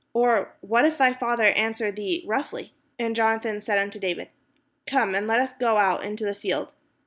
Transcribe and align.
or 0.13 0.55
what 0.61 0.83
if 0.83 0.97
thy 0.97 1.13
father 1.13 1.43
answer 1.45 1.91
thee 1.91 2.23
roughly?" 2.25 2.73
And 2.97 3.15
Jonathan 3.15 3.61
said 3.61 3.77
unto 3.77 3.99
David: 3.99 4.29
"Come, 4.87 5.13
and 5.13 5.27
let 5.27 5.39
us 5.39 5.55
go 5.55 5.77
out 5.77 6.03
into 6.03 6.25
the 6.25 6.33
field." 6.33 6.73